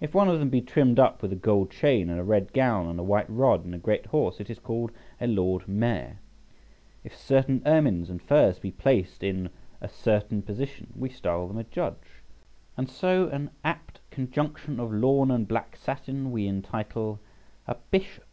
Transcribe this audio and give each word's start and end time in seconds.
If 0.00 0.14
one 0.14 0.26
of 0.30 0.38
them 0.38 0.48
be 0.48 0.62
trimmed 0.62 0.98
up 0.98 1.20
with 1.20 1.34
a 1.34 1.36
gold 1.36 1.70
chain, 1.70 2.08
and 2.08 2.18
a 2.18 2.24
red 2.24 2.54
gown, 2.54 2.86
and 2.86 2.98
a 2.98 3.02
white 3.02 3.28
rod, 3.28 3.62
and 3.66 3.74
a 3.74 3.78
great 3.78 4.06
horse, 4.06 4.40
it 4.40 4.48
is 4.48 4.58
called 4.58 4.90
a 5.20 5.26
Lord 5.26 5.68
Mayor; 5.68 6.16
if 7.04 7.14
certain 7.14 7.60
ermines 7.66 8.08
and 8.08 8.22
furs 8.22 8.58
be 8.58 8.70
placed 8.70 9.22
in 9.22 9.50
a 9.82 9.86
certain 9.90 10.40
position, 10.40 10.86
we 10.96 11.10
style 11.10 11.46
them 11.46 11.58
a 11.58 11.64
judge, 11.64 12.22
and 12.78 12.88
so 12.88 13.28
an 13.28 13.50
apt 13.62 14.00
conjunction 14.10 14.80
of 14.80 14.94
lawn 14.94 15.30
and 15.30 15.46
black 15.46 15.76
satin 15.76 16.30
we 16.32 16.46
entitle 16.48 17.20
a 17.66 17.74
Bishop. 17.90 18.24